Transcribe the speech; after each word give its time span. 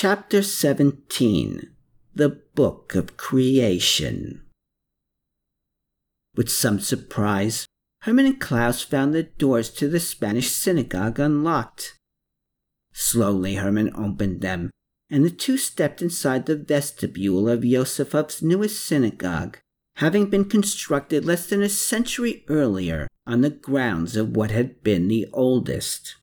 Chapter 0.00 0.44
17 0.44 1.72
The 2.14 2.28
Book 2.54 2.94
of 2.94 3.16
Creation. 3.16 4.42
With 6.36 6.48
some 6.48 6.78
surprise, 6.78 7.66
Hermann 8.02 8.26
and 8.26 8.40
Klaus 8.40 8.80
found 8.80 9.12
the 9.12 9.24
doors 9.24 9.70
to 9.70 9.88
the 9.88 9.98
Spanish 9.98 10.52
synagogue 10.52 11.18
unlocked. 11.18 11.98
Slowly, 12.92 13.56
Hermann 13.56 13.90
opened 13.96 14.40
them, 14.40 14.70
and 15.10 15.24
the 15.24 15.30
two 15.30 15.56
stepped 15.56 16.00
inside 16.00 16.46
the 16.46 16.54
vestibule 16.54 17.48
of 17.48 17.64
Yosefov's 17.64 18.40
newest 18.40 18.86
synagogue, 18.86 19.58
having 19.96 20.30
been 20.30 20.44
constructed 20.44 21.24
less 21.24 21.48
than 21.48 21.60
a 21.60 21.68
century 21.68 22.44
earlier 22.46 23.08
on 23.26 23.40
the 23.40 23.50
grounds 23.50 24.14
of 24.14 24.36
what 24.36 24.52
had 24.52 24.84
been 24.84 25.08
the 25.08 25.26
oldest. 25.32 26.14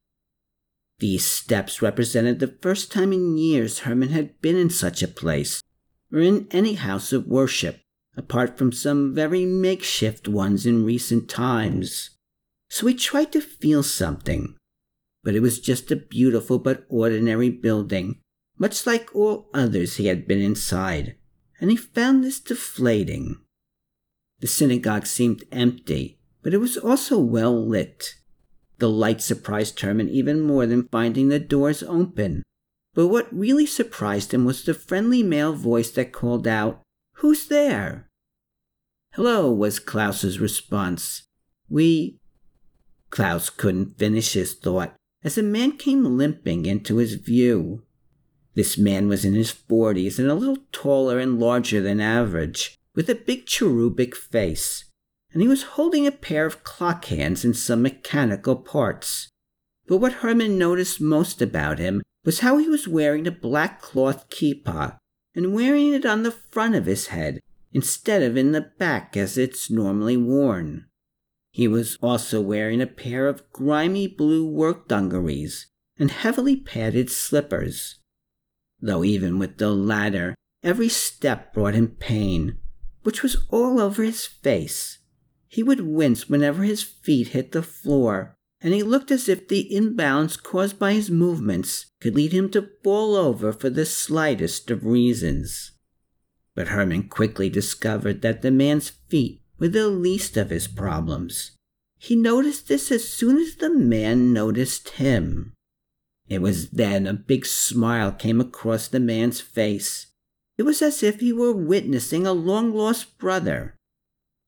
These 1.00 1.26
steps 1.26 1.82
represented 1.82 2.40
the 2.40 2.56
first 2.62 2.92
time 2.92 3.12
in 3.12 3.38
years 3.38 3.80
Hermann 3.80 4.10
had 4.10 4.40
been 4.42 4.56
in 4.56 4.70
such 4.70 5.04
a 5.04 5.08
place, 5.08 5.62
or 6.12 6.20
in 6.20 6.48
any 6.52 6.74
house 6.74 7.12
of 7.12 7.28
worship, 7.28 7.82
apart 8.16 8.58
from 8.58 8.72
some 8.72 9.14
very 9.14 9.46
makeshift 9.46 10.28
ones 10.28 10.66
in 10.66 10.86
recent 10.86 11.30
times. 11.30 12.12
So 12.70 12.88
he 12.88 12.94
tried 12.94 13.32
to 13.34 13.42
feel 13.42 13.84
something, 13.84 14.56
but 15.24 15.36
it 15.36 15.42
was 15.42 15.60
just 15.60 15.92
a 15.92 15.98
beautiful 15.98 16.60
but 16.60 16.86
ordinary 16.88 17.50
building, 17.50 18.22
much 18.58 18.88
like 18.88 19.14
all 19.14 19.50
others 19.54 19.98
he 19.98 20.08
had 20.08 20.28
been 20.28 20.42
inside, 20.42 21.16
and 21.60 21.70
he 21.70 21.78
found 21.78 22.24
this 22.24 22.40
deflating. 22.40 23.42
The 24.40 24.48
synagogue 24.48 25.06
seemed 25.06 25.44
empty, 25.52 26.20
but 26.42 26.54
it 26.54 26.60
was 26.60 26.78
also 26.78 27.20
well 27.20 27.68
lit. 27.68 28.16
The 28.78 28.90
light 28.90 29.22
surprised 29.22 29.80
Hermann 29.80 30.10
even 30.10 30.42
more 30.42 30.66
than 30.66 30.90
finding 30.90 31.30
the 31.30 31.40
doors 31.40 31.82
open. 31.84 32.44
But 32.94 33.08
what 33.08 33.34
really 33.36 33.66
surprised 33.66 34.34
him 34.34 34.46
was 34.46 34.64
the 34.64 34.74
friendly 34.74 35.24
male 35.24 35.54
voice 35.54 35.92
that 35.92 36.12
called 36.12 36.48
out, 36.48 36.82
Who's 37.20 37.48
there? 37.48 38.10
Hello, 39.14 39.52
was 39.52 39.80
Klaus's 39.80 40.40
response. 40.40 41.24
We. 41.70 42.18
Klaus 43.10 43.50
couldn't 43.50 43.98
finish 43.98 44.34
his 44.34 44.54
thought 44.54 44.96
as 45.24 45.38
a 45.38 45.44
man 45.44 45.78
came 45.78 46.18
limping 46.18 46.66
into 46.66 46.98
his 46.98 47.16
view. 47.16 47.84
This 48.56 48.78
man 48.78 49.08
was 49.08 49.26
in 49.26 49.34
his 49.34 49.52
forties 49.52 50.20
and 50.20 50.30
a 50.30 50.36
little 50.36 50.60
taller 50.72 51.18
and 51.18 51.40
larger 51.40 51.82
than 51.82 52.00
average, 52.00 52.76
with 52.94 53.10
a 53.10 53.16
big 53.16 53.46
cherubic 53.46 54.16
face 54.16 54.86
and 55.36 55.42
he 55.42 55.50
was 55.50 55.64
holding 55.64 56.08
a 56.08 56.14
pair 56.14 56.46
of 56.46 56.64
clock 56.64 57.06
hands 57.06 57.44
and 57.44 57.58
some 57.58 57.82
mechanical 57.82 58.56
parts. 58.56 59.28
But 59.86 59.98
what 59.98 60.14
Hermann 60.14 60.58
noticed 60.58 61.02
most 61.02 61.42
about 61.42 61.78
him 61.78 62.02
was 62.24 62.40
how 62.40 62.58
he 62.58 62.70
was 62.70 62.88
wearing 62.88 63.28
a 63.28 63.32
black 63.32 63.82
cloth 63.82 64.30
kippah 64.30 64.96
and 65.36 65.54
wearing 65.54 65.94
it 65.94 66.06
on 66.06 66.24
the 66.24 66.32
front 66.32 66.76
of 66.76 66.86
his 66.86 67.08
head 67.08 67.42
instead 67.74 68.24
of 68.24 68.38
in 68.38 68.54
the 68.54 68.72
back 68.80 69.18
as 69.18 69.38
it's 69.38 69.70
normally 69.70 70.16
worn. 70.16 70.86
He 71.52 71.68
was 71.68 71.98
also 72.02 72.40
wearing 72.40 72.82
a 72.82 72.88
pair 72.88 73.28
of 73.28 73.44
grimy 73.52 74.08
blue 74.08 74.48
work 74.48 74.88
dungarees 74.88 75.68
and 76.00 76.12
heavily 76.12 76.56
padded 76.56 77.10
slippers. 77.10 78.00
Though 78.80 79.04
even 79.04 79.38
with 79.38 79.58
the 79.58 79.72
latter, 79.72 80.34
every 80.64 80.88
step 80.88 81.54
brought 81.54 81.74
him 81.74 81.90
pain, 82.00 82.58
which 83.04 83.22
was 83.22 83.46
all 83.50 83.82
over 83.82 84.02
his 84.02 84.26
face 84.26 85.00
he 85.56 85.64
would 85.64 85.80
wince 85.80 86.28
whenever 86.28 86.64
his 86.64 86.84
feet 86.84 87.30
hit 87.30 87.54
the 87.54 87.64
floor, 87.64 88.36
and 88.60 88.74
he 88.74 88.84
looked 88.84 89.10
as 89.10 89.30
if 89.30 89.48
the 89.48 89.74
imbalance 89.74 90.36
caused 90.36 90.78
by 90.78 90.92
his 90.92 91.10
movements 91.10 91.86
could 92.02 92.14
lead 92.14 92.34
him 92.34 92.50
to 92.50 92.72
fall 92.84 93.16
over 93.16 93.54
for 93.54 93.70
the 93.70 93.86
slightest 93.86 94.70
of 94.70 94.84
reasons. 94.84 95.72
But 96.56 96.68
Hermann 96.68 97.08
quickly 97.08 97.48
discovered 97.48 98.22
that 98.22 98.42
the 98.42 98.52
man's 98.52 98.90
feet 99.08 99.44
were 99.58 99.70
the 99.70 99.88
least 99.88 100.36
of 100.36 100.50
his 100.50 100.68
problems. 100.68 101.52
He 102.00 102.18
noticed 102.18 102.68
this 102.68 102.92
as 102.92 103.08
soon 103.08 103.38
as 103.38 103.56
the 103.56 103.70
man 103.70 104.34
noticed 104.34 104.90
him. 104.90 105.54
It 106.28 106.42
was 106.42 106.72
then 106.72 107.08
a 107.08 107.14
big 107.14 107.46
smile 107.46 108.12
came 108.12 108.42
across 108.42 108.90
the 108.90 109.00
man's 109.00 109.40
face. 109.40 110.08
It 110.58 110.64
was 110.64 110.82
as 110.82 111.02
if 111.02 111.22
he 111.22 111.32
were 111.32 111.54
witnessing 111.54 112.28
a 112.28 112.34
long 112.34 112.74
lost 112.74 113.18
brother 113.18 113.78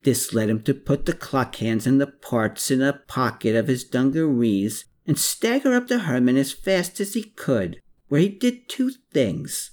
this 0.08 0.34
led 0.34 0.50
him 0.50 0.62
to 0.62 0.74
put 0.74 1.06
the 1.06 1.12
clock 1.12 1.58
hands 1.58 1.86
and 1.86 2.00
the 2.00 2.08
parts 2.08 2.72
in 2.72 2.82
a 2.82 2.94
pocket 2.94 3.58
of 3.58 3.68
his 3.68 3.84
dungarees 3.84 4.86
and 5.06 5.20
stagger 5.20 5.74
up 5.74 5.86
to 5.88 6.00
Hermann 6.00 6.38
as 6.38 6.54
fast 6.54 7.02
as 7.02 7.14
he 7.14 7.24
could, 7.24 7.82
where 8.08 8.22
he 8.22 8.30
did 8.30 8.70
two 8.70 8.92
things. 9.12 9.72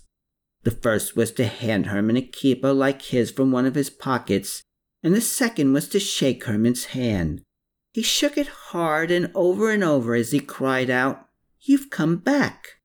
The 0.65 0.73
first 0.73 1.15
was 1.15 1.31
to 1.33 1.47
hand 1.47 1.87
Hermann 1.87 2.17
a 2.17 2.21
kippah 2.21 2.77
like 2.77 3.03
his 3.03 3.31
from 3.31 3.53
one 3.53 3.65
of 3.65 3.77
his 3.77 3.91
pockets, 3.91 4.65
and 5.05 5.15
the 5.15 5.21
second 5.21 5.73
was 5.73 5.87
to 5.91 6.01
shake 6.01 6.43
Hermann's 6.43 6.87
hand. 6.87 7.43
He 7.93 8.03
shook 8.03 8.37
it 8.37 8.49
hard 8.49 9.13
and 9.13 9.31
over 9.37 9.71
and 9.71 9.85
over 9.85 10.17
as 10.17 10.33
he 10.33 10.41
cried 10.41 10.91
out, 10.91 11.29
You've 11.61 11.91
come 11.91 12.17
back. 12.17 12.81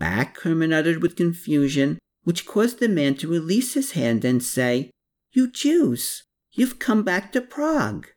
Back, 0.00 0.40
Hermann 0.40 0.72
uttered 0.72 1.00
with 1.00 1.14
confusion, 1.14 2.00
which 2.24 2.44
caused 2.44 2.80
the 2.80 2.88
man 2.88 3.14
to 3.18 3.28
release 3.28 3.74
his 3.74 3.92
hand 3.92 4.24
and 4.24 4.42
say, 4.42 4.90
You 5.30 5.48
Jews, 5.48 6.24
You've 6.52 6.78
come 6.78 7.02
back 7.02 7.32
to 7.32 7.40
Prague. 7.40 8.08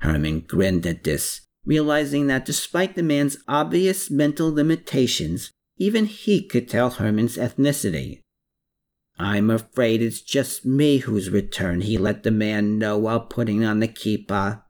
Hermann 0.00 0.40
grinned 0.40 0.86
at 0.86 1.04
this, 1.04 1.42
realizing 1.64 2.26
that 2.28 2.44
despite 2.44 2.94
the 2.94 3.02
man's 3.02 3.36
obvious 3.48 4.10
mental 4.10 4.52
limitations, 4.52 5.50
even 5.76 6.06
he 6.06 6.46
could 6.46 6.68
tell 6.68 6.90
Hermann's 6.90 7.36
ethnicity. 7.36 8.20
I'm 9.18 9.50
afraid 9.50 10.02
it's 10.02 10.20
just 10.20 10.64
me 10.64 10.98
who's 10.98 11.30
returned, 11.30 11.84
he 11.84 11.98
let 11.98 12.22
the 12.22 12.30
man 12.30 12.78
know 12.78 12.98
while 12.98 13.20
putting 13.20 13.64
on 13.64 13.80
the 13.80 13.88
kippah. 13.88 14.62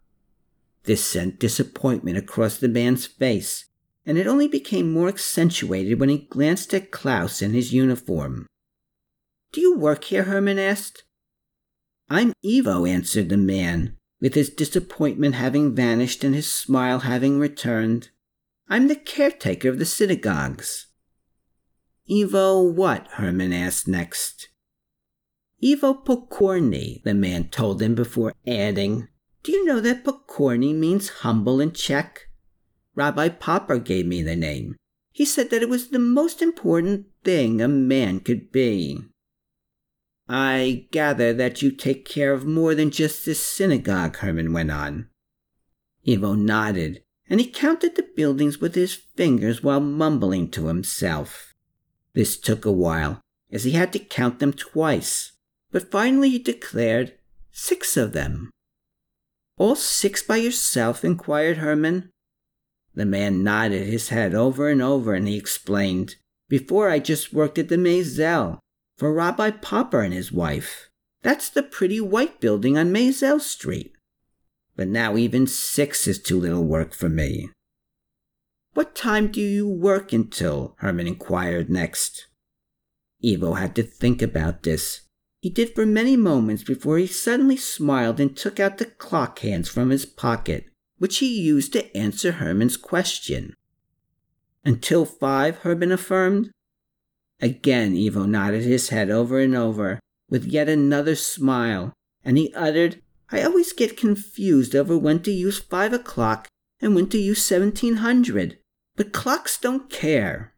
This 0.84 1.04
sent 1.04 1.38
disappointment 1.38 2.18
across 2.18 2.56
the 2.56 2.68
man's 2.68 3.06
face, 3.06 3.66
and 4.04 4.18
it 4.18 4.26
only 4.26 4.48
became 4.48 4.92
more 4.92 5.08
accentuated 5.08 6.00
when 6.00 6.08
he 6.08 6.18
glanced 6.18 6.74
at 6.74 6.90
Klaus 6.90 7.40
in 7.40 7.52
his 7.52 7.72
uniform. 7.72 8.46
Do 9.52 9.60
you 9.60 9.76
work 9.76 10.04
here? 10.04 10.24
Hermann 10.24 10.58
asked. 10.58 11.04
I'm 12.12 12.34
Ivo, 12.44 12.84
answered 12.84 13.30
the 13.30 13.38
man, 13.38 13.96
with 14.20 14.34
his 14.34 14.50
disappointment 14.50 15.34
having 15.34 15.74
vanished 15.74 16.22
and 16.22 16.34
his 16.34 16.46
smile 16.46 16.98
having 16.98 17.38
returned. 17.38 18.10
I'm 18.68 18.88
the 18.88 18.96
caretaker 18.96 19.70
of 19.70 19.78
the 19.78 19.86
synagogues. 19.86 20.88
Ivo 22.10 22.60
what? 22.60 23.08
Hermann 23.12 23.54
asked 23.54 23.88
next. 23.88 24.50
Ivo 25.64 25.94
Pokorny, 25.94 27.02
the 27.02 27.14
man 27.14 27.48
told 27.48 27.80
him 27.80 27.94
before 27.94 28.34
adding, 28.46 29.08
Do 29.42 29.52
you 29.52 29.64
know 29.64 29.80
that 29.80 30.04
Pokorny 30.04 30.74
means 30.74 31.08
humble 31.24 31.62
in 31.62 31.72
Czech? 31.72 32.28
Rabbi 32.94 33.30
Popper 33.30 33.78
gave 33.78 34.04
me 34.04 34.20
the 34.20 34.36
name. 34.36 34.76
He 35.12 35.24
said 35.24 35.48
that 35.48 35.62
it 35.62 35.70
was 35.70 35.88
the 35.88 35.98
most 35.98 36.42
important 36.42 37.06
thing 37.24 37.62
a 37.62 37.68
man 37.68 38.20
could 38.20 38.52
be. 38.52 39.00
I 40.28 40.86
gather 40.90 41.32
that 41.34 41.62
you 41.62 41.70
take 41.70 42.04
care 42.04 42.32
of 42.32 42.44
more 42.44 42.74
than 42.74 42.90
just 42.90 43.24
this 43.24 43.44
synagogue, 43.44 44.16
Hermann 44.16 44.52
went 44.52 44.70
on. 44.70 45.08
Ivo 46.06 46.34
nodded, 46.34 47.02
and 47.28 47.40
he 47.40 47.46
counted 47.46 47.96
the 47.96 48.08
buildings 48.16 48.58
with 48.58 48.74
his 48.74 48.94
fingers 48.94 49.62
while 49.62 49.80
mumbling 49.80 50.50
to 50.52 50.66
himself. 50.66 51.54
This 52.14 52.38
took 52.38 52.64
a 52.64 52.72
while, 52.72 53.20
as 53.50 53.64
he 53.64 53.72
had 53.72 53.92
to 53.94 53.98
count 53.98 54.38
them 54.38 54.52
twice, 54.52 55.32
but 55.70 55.90
finally 55.90 56.30
he 56.30 56.38
declared 56.38 57.14
six 57.50 57.96
of 57.96 58.12
them. 58.12 58.50
All 59.56 59.76
six 59.76 60.22
by 60.22 60.36
yourself? 60.36 61.04
inquired 61.04 61.58
Hermann. 61.58 62.10
The 62.94 63.06
man 63.06 63.42
nodded 63.42 63.86
his 63.86 64.10
head 64.10 64.34
over 64.34 64.68
and 64.68 64.82
over, 64.82 65.14
and 65.14 65.26
he 65.26 65.36
explained, 65.36 66.16
Before 66.48 66.90
I 66.90 66.98
just 66.98 67.32
worked 67.32 67.58
at 67.58 67.68
the 67.68 67.76
Maisel, 67.76 68.58
for 69.02 69.12
Rabbi 69.12 69.50
Popper 69.50 70.02
and 70.02 70.14
his 70.14 70.30
wife. 70.30 70.88
That's 71.22 71.48
the 71.48 71.64
pretty 71.64 72.00
white 72.00 72.40
building 72.40 72.78
on 72.78 72.92
Maisel 72.92 73.40
Street. 73.40 73.90
But 74.76 74.86
now 74.86 75.16
even 75.16 75.48
six 75.48 76.06
is 76.06 76.22
too 76.22 76.38
little 76.38 76.62
work 76.62 76.94
for 76.94 77.08
me. 77.08 77.50
What 78.74 78.94
time 78.94 79.32
do 79.32 79.40
you 79.40 79.66
work 79.66 80.12
until? 80.12 80.76
Hermann 80.78 81.08
inquired 81.08 81.68
next. 81.68 82.28
Ivo 83.26 83.54
had 83.54 83.74
to 83.74 83.82
think 83.82 84.22
about 84.22 84.62
this. 84.62 85.00
He 85.40 85.50
did 85.50 85.74
for 85.74 85.84
many 85.84 86.16
moments 86.16 86.62
before 86.62 86.96
he 86.98 87.08
suddenly 87.08 87.56
smiled 87.56 88.20
and 88.20 88.36
took 88.36 88.60
out 88.60 88.78
the 88.78 88.84
clock 88.84 89.40
hands 89.40 89.68
from 89.68 89.90
his 89.90 90.06
pocket, 90.06 90.66
which 90.98 91.18
he 91.18 91.40
used 91.40 91.72
to 91.72 91.96
answer 91.96 92.30
Hermann's 92.30 92.76
question. 92.76 93.54
Until 94.64 95.04
five, 95.04 95.56
Hermann 95.56 95.90
affirmed. 95.90 96.52
Again, 97.42 97.96
Ivo 97.96 98.24
nodded 98.24 98.62
his 98.62 98.90
head 98.90 99.10
over 99.10 99.40
and 99.40 99.56
over, 99.56 99.98
with 100.30 100.44
yet 100.44 100.68
another 100.68 101.16
smile, 101.16 101.92
and 102.24 102.38
he 102.38 102.54
uttered, 102.54 103.02
I 103.32 103.42
always 103.42 103.72
get 103.72 103.96
confused 103.96 104.76
over 104.76 104.96
when 104.96 105.22
to 105.24 105.32
use 105.32 105.58
five 105.58 105.92
o'clock 105.92 106.46
and 106.80 106.94
when 106.94 107.08
to 107.08 107.18
use 107.18 107.42
seventeen 107.42 107.96
hundred, 107.96 108.58
but 108.94 109.12
clocks 109.12 109.58
don't 109.58 109.90
care. 109.90 110.54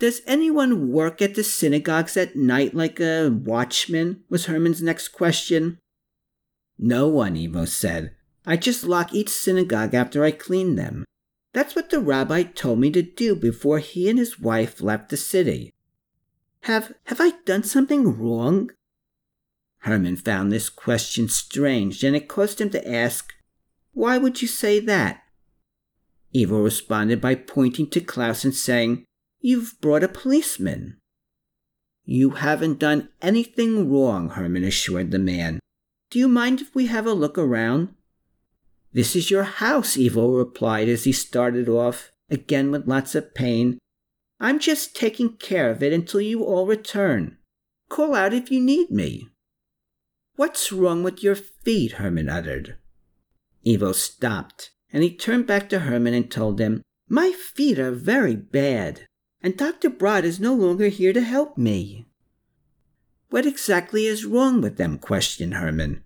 Does 0.00 0.22
anyone 0.26 0.90
work 0.90 1.22
at 1.22 1.34
the 1.34 1.44
synagogues 1.44 2.16
at 2.16 2.34
night 2.34 2.74
like 2.74 2.98
a 2.98 3.28
watchman? 3.30 4.24
was 4.28 4.46
Hermann's 4.46 4.82
next 4.82 5.08
question. 5.08 5.78
No 6.78 7.06
one, 7.06 7.36
Ivo 7.36 7.64
said. 7.66 8.16
I 8.44 8.56
just 8.56 8.84
lock 8.84 9.14
each 9.14 9.28
synagogue 9.28 9.94
after 9.94 10.24
I 10.24 10.30
clean 10.30 10.74
them. 10.74 11.04
That's 11.52 11.74
what 11.74 11.90
the 11.90 12.00
rabbi 12.00 12.44
told 12.44 12.78
me 12.78 12.90
to 12.92 13.02
do 13.02 13.34
before 13.34 13.78
he 13.78 14.08
and 14.08 14.18
his 14.18 14.38
wife 14.38 14.80
left 14.80 15.08
the 15.08 15.16
city. 15.16 15.72
Have 16.62 16.92
have 17.04 17.20
I 17.20 17.32
done 17.44 17.64
something 17.64 18.18
wrong? 18.18 18.70
Hermann 19.78 20.16
found 20.16 20.52
this 20.52 20.68
question 20.68 21.28
strange, 21.28 22.04
and 22.04 22.14
it 22.14 22.28
caused 22.28 22.60
him 22.60 22.70
to 22.70 22.88
ask, 22.88 23.32
Why 23.92 24.18
would 24.18 24.42
you 24.42 24.48
say 24.48 24.78
that? 24.80 25.22
Ivo 26.36 26.62
responded 26.62 27.20
by 27.20 27.34
pointing 27.34 27.88
to 27.90 28.00
Klaus 28.00 28.44
and 28.44 28.54
saying, 28.54 29.04
You've 29.40 29.80
brought 29.80 30.04
a 30.04 30.08
policeman. 30.08 30.98
You 32.04 32.30
haven't 32.30 32.78
done 32.78 33.08
anything 33.22 33.90
wrong, 33.90 34.30
Hermann 34.30 34.64
assured 34.64 35.10
the 35.10 35.18
man. 35.18 35.60
Do 36.10 36.18
you 36.18 36.28
mind 36.28 36.60
if 36.60 36.74
we 36.74 36.86
have 36.86 37.06
a 37.06 37.12
look 37.12 37.38
around? 37.38 37.94
This 38.92 39.14
is 39.14 39.30
your 39.30 39.44
house, 39.44 39.96
Ivo 39.96 40.32
replied 40.32 40.88
as 40.88 41.04
he 41.04 41.12
started 41.12 41.68
off, 41.68 42.10
again 42.28 42.70
with 42.70 42.88
lots 42.88 43.14
of 43.14 43.34
pain. 43.34 43.78
I'm 44.40 44.58
just 44.58 44.96
taking 44.96 45.36
care 45.36 45.70
of 45.70 45.82
it 45.82 45.92
until 45.92 46.20
you 46.20 46.42
all 46.42 46.66
return. 46.66 47.38
Call 47.88 48.14
out 48.14 48.34
if 48.34 48.50
you 48.50 48.60
need 48.60 48.90
me. 48.90 49.28
What's 50.36 50.72
wrong 50.72 51.02
with 51.02 51.22
your 51.22 51.34
feet? 51.34 51.92
Hermann 51.92 52.28
uttered. 52.28 52.78
Ivo 53.66 53.92
stopped, 53.92 54.70
and 54.92 55.02
he 55.02 55.14
turned 55.14 55.46
back 55.46 55.68
to 55.68 55.80
Hermann 55.80 56.14
and 56.14 56.30
told 56.30 56.58
him, 56.58 56.82
My 57.08 57.32
feet 57.32 57.78
are 57.78 57.92
very 57.92 58.34
bad, 58.34 59.06
and 59.42 59.56
Dr. 59.56 59.90
Broad 59.90 60.24
is 60.24 60.40
no 60.40 60.54
longer 60.54 60.88
here 60.88 61.12
to 61.12 61.20
help 61.20 61.58
me. 61.58 62.06
What 63.28 63.46
exactly 63.46 64.06
is 64.06 64.24
wrong 64.24 64.60
with 64.60 64.78
them? 64.78 64.98
questioned 64.98 65.54
Hermann. 65.54 66.02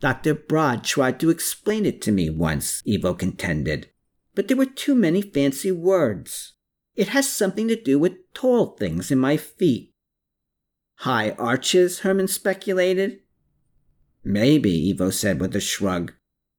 Dr. 0.00 0.34
Broad 0.34 0.84
tried 0.84 1.18
to 1.20 1.30
explain 1.30 1.86
it 1.86 2.02
to 2.02 2.12
me 2.12 2.28
once, 2.28 2.82
Ivo 2.86 3.14
contended, 3.14 3.90
but 4.34 4.48
there 4.48 4.56
were 4.56 4.66
too 4.66 4.94
many 4.94 5.22
fancy 5.22 5.72
words. 5.72 6.54
It 6.94 7.08
has 7.08 7.28
something 7.28 7.68
to 7.68 7.80
do 7.80 7.98
with 7.98 8.32
tall 8.34 8.76
things 8.76 9.10
in 9.10 9.18
my 9.18 9.36
feet. 9.36 9.94
High 11.00 11.30
arches, 11.32 12.00
Hermann 12.00 12.28
speculated. 12.28 13.20
Maybe, 14.22 14.90
Ivo 14.90 15.10
said 15.10 15.40
with 15.40 15.56
a 15.56 15.60
shrug. 15.60 16.12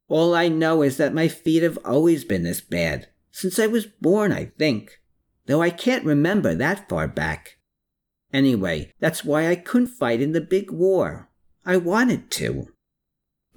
All 0.07 0.33
I 0.33 0.47
know 0.47 0.81
is 0.81 0.97
that 0.97 1.13
my 1.13 1.27
feet 1.27 1.63
have 1.63 1.77
always 1.83 2.23
been 2.23 2.43
this 2.43 2.61
bad, 2.61 3.09
since 3.31 3.59
I 3.59 3.67
was 3.67 3.85
born, 3.85 4.31
I 4.31 4.45
think, 4.57 4.99
though 5.45 5.61
I 5.61 5.69
can't 5.69 6.05
remember 6.05 6.55
that 6.55 6.87
far 6.89 7.07
back. 7.07 7.57
Anyway, 8.33 8.93
that's 8.99 9.23
why 9.23 9.47
I 9.47 9.55
couldn't 9.55 9.87
fight 9.87 10.21
in 10.21 10.31
the 10.31 10.41
big 10.41 10.71
war. 10.71 11.29
I 11.65 11.77
wanted 11.77 12.31
to. 12.31 12.67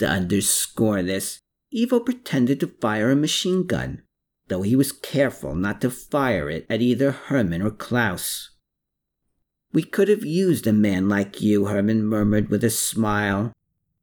To 0.01 0.09
underscore 0.09 1.03
this, 1.03 1.41
Ivo 1.79 2.01
pretended 2.01 2.59
to 2.61 2.69
fire 2.81 3.11
a 3.11 3.17
machine 3.17 3.67
gun, 3.67 4.03
though 4.49 4.63
he 4.63 4.75
was 4.75 4.93
careful 4.93 5.55
not 5.55 5.83
to 5.83 5.91
fire 5.91 6.49
it 6.49 6.65
at 6.71 6.81
either 6.81 7.11
Hermann 7.11 7.61
or 7.61 7.71
Klaus. 7.71 8.51
We 9.75 9.83
could 9.83 10.09
have 10.09 10.25
used 10.25 10.67
a 10.67 10.73
man 10.73 11.11
like 11.11 11.43
you, 11.43 11.67
Hermann 11.67 12.07
murmured 12.07 12.49
with 12.49 12.65
a 12.65 12.71
smile. 12.71 13.53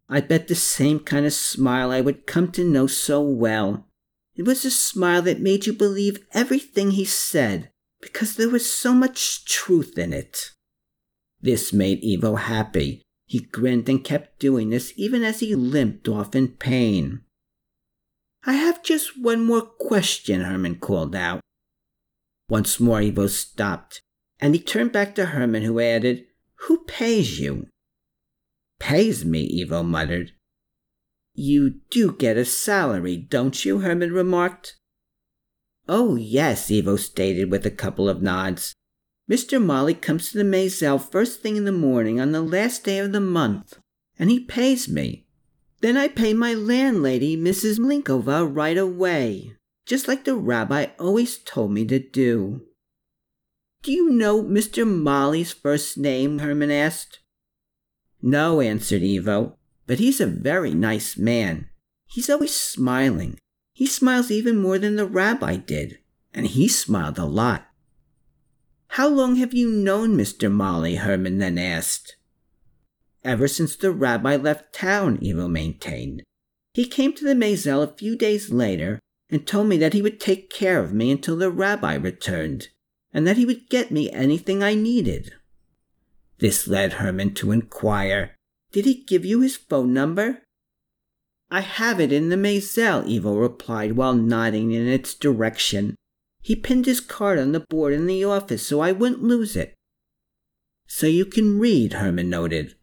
I 0.08 0.22
bet 0.22 0.48
the 0.48 0.54
same 0.54 1.00
kind 1.00 1.26
of 1.26 1.34
smile 1.34 1.90
I 1.90 2.02
would 2.02 2.28
come 2.28 2.52
to 2.52 2.64
know 2.64 2.86
so 2.86 3.20
well. 3.20 3.88
It 4.36 4.46
was 4.46 4.66
a 4.66 4.72
smile 4.72 5.24
that 5.24 5.42
made 5.42 5.66
you 5.66 5.74
believe 5.74 6.24
everything 6.32 6.92
he 6.92 7.06
said, 7.06 7.72
because 8.02 8.36
there 8.36 8.50
was 8.50 8.72
so 8.72 8.94
much 8.94 9.46
truth 9.46 9.98
in 9.98 10.14
it. 10.14 10.52
This 11.42 11.74
made 11.74 12.06
Ivo 12.06 12.36
happy, 12.36 13.02
he 13.28 13.42
grinned 13.42 13.88
and 13.90 14.04
kept 14.04 14.40
doing 14.40 14.70
this 14.70 14.94
even 14.96 15.24
as 15.24 15.42
he 15.42 15.54
limped 15.54 16.08
off 16.08 16.34
in 16.34 16.48
pain. 16.48 17.22
I 18.46 18.54
have 18.54 18.82
just 18.82 19.22
one 19.22 19.46
more 19.46 19.62
question, 19.62 20.42
Hermann 20.42 20.76
called 20.80 21.14
out. 21.14 21.42
Once 22.50 22.80
more 22.80 23.00
Ivo 23.00 23.28
stopped, 23.28 24.02
and 24.40 24.56
he 24.56 24.62
turned 24.62 24.94
back 24.94 25.14
to 25.16 25.28
Hermann, 25.28 25.64
who 25.64 25.82
added, 25.82 26.26
Who 26.68 26.86
pays 26.86 27.40
you? 27.40 27.68
Pays 28.80 29.26
me, 29.26 29.62
Ivo 29.62 29.84
muttered. 29.84 30.32
You 31.34 31.82
do 31.90 32.14
get 32.14 32.38
a 32.38 32.46
salary, 32.46 33.18
don't 33.18 33.66
you? 33.66 33.80
Hermann 33.80 34.14
remarked. 34.14 34.78
Oh, 35.90 36.16
yes, 36.16 36.72
Ivo 36.72 36.96
stated 36.96 37.52
with 37.52 37.66
a 37.66 37.72
couple 37.72 38.08
of 38.08 38.22
nods. 38.22 38.74
Mr. 39.30 39.62
Molly 39.62 39.94
comes 39.94 40.32
to 40.32 40.38
the 40.38 40.44
Maisel 40.44 41.02
first 41.02 41.42
thing 41.42 41.58
in 41.58 41.66
the 41.66 41.72
morning 41.72 42.20
on 42.20 42.32
the 42.32 42.42
last 42.42 42.86
day 42.86 43.00
of 43.00 43.12
the 43.12 43.20
month, 43.20 43.78
and 44.18 44.30
he 44.30 44.40
pays 44.40 44.88
me. 44.88 45.26
Then 45.82 45.98
I 45.98 46.08
pay 46.08 46.34
my 46.34 46.54
landlady, 46.54 47.36
Mrs. 47.36 47.78
Mlinkova, 47.78 48.50
right 48.56 48.78
away, 48.78 49.54
just 49.86 50.08
like 50.08 50.24
the 50.24 50.36
rabbi 50.36 50.88
always 50.98 51.38
told 51.38 51.72
me 51.72 51.86
to 51.86 52.00
do. 52.00 52.62
Do 53.84 53.92
you 53.92 54.10
know 54.10 54.42
Mr. 54.42 54.88
Molly's 54.88 55.52
first 55.52 55.98
name? 55.98 56.40
Hermann 56.40 56.72
asked. 56.72 57.20
No, 58.22 58.60
answered 58.62 59.04
Ivo, 59.04 59.58
but 59.86 60.00
he's 60.00 60.20
a 60.20 60.26
very 60.26 60.74
nice 60.74 61.18
man. 61.18 61.70
He's 62.08 62.30
always 62.30 62.56
smiling. 62.56 63.38
He 63.74 63.86
smiles 63.86 64.32
even 64.32 64.58
more 64.58 64.80
than 64.80 64.96
the 64.96 65.06
rabbi 65.06 65.58
did, 65.58 66.00
and 66.34 66.48
he 66.48 66.68
smiled 66.68 67.20
a 67.20 67.26
lot. 67.26 67.67
How 68.90 69.08
long 69.08 69.36
have 69.36 69.54
you 69.54 69.70
known 69.70 70.18
Mr. 70.18 70.52
Molly? 70.52 70.96
Hermann 70.96 71.38
then 71.38 71.58
asked. 71.58 72.16
Ever 73.24 73.48
since 73.48 73.76
the 73.76 73.92
rabbi 73.92 74.36
left 74.36 74.74
town, 74.74 75.20
Ivo 75.24 75.48
maintained. 75.48 76.24
He 76.74 76.86
came 76.86 77.14
to 77.14 77.26
the 77.26 77.36
Maisel 77.36 77.84
a 77.84 77.96
few 77.96 78.16
days 78.16 78.52
later 78.52 79.00
and 79.30 79.46
told 79.46 79.68
me 79.68 79.78
that 79.78 79.94
he 79.94 80.02
would 80.02 80.20
take 80.20 80.50
care 80.50 80.80
of 80.80 80.94
me 80.94 81.12
until 81.12 81.36
the 81.36 81.52
rabbi 81.52 81.96
returned, 81.96 82.70
and 83.12 83.28
that 83.28 83.38
he 83.38 83.46
would 83.46 83.70
get 83.70 83.92
me 83.92 84.12
anything 84.12 84.64
I 84.64 84.74
needed. 84.76 85.34
This 86.40 86.68
led 86.68 86.94
Hermann 86.94 87.34
to 87.36 87.52
inquire, 87.52 88.36
Did 88.72 88.86
he 88.86 89.04
give 89.04 89.26
you 89.26 89.42
his 89.42 89.56
phone 89.56 89.94
number? 89.94 90.44
I 91.50 91.62
have 91.62 92.00
it 92.00 92.12
in 92.12 92.30
the 92.30 92.36
Maisel, 92.36 93.06
Ivo 93.10 93.36
replied 93.36 93.94
while 93.94 94.14
nodding 94.14 94.72
in 94.72 94.88
its 94.88 95.14
direction. 95.14 95.96
He 96.42 96.56
pinned 96.56 96.86
his 96.86 97.02
card 97.02 97.40
on 97.40 97.52
the 97.52 97.66
board 97.70 97.94
in 97.94 98.08
the 98.08 98.24
office 98.24 98.66
so 98.66 98.80
I 98.80 98.92
wouldn't 98.92 99.24
lose 99.24 99.56
it. 99.56 99.74
So 100.88 101.08
you 101.08 101.26
can 101.26 101.60
read, 101.60 101.94
Hermann 101.94 102.30
noted. 102.30 102.76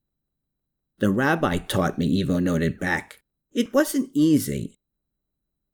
The 0.99 1.11
rabbi 1.11 1.59
taught 1.59 1.99
me, 1.99 2.21
Ivo 2.21 2.39
noted 2.39 2.79
back. 2.79 3.21
It 3.53 3.73
wasn't 3.73 4.11
easy. 4.13 4.77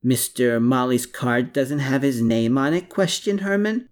Mr. 0.04 0.62
Molly's 0.62 1.06
card 1.06 1.52
doesn't 1.52 1.80
have 1.80 2.02
his 2.02 2.22
name 2.22 2.56
on 2.56 2.72
it? 2.72 2.88
questioned 2.88 3.40
Hermann. 3.40 3.88